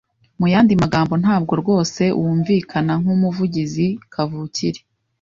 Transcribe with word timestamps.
Muyandi 0.39 0.73
magambo, 0.83 1.13
ntabwo 1.23 1.53
rwose 1.61 2.03
wumvikana 2.19 2.93
nkumuvugizi 3.01 3.87
kavukire. 4.13 4.79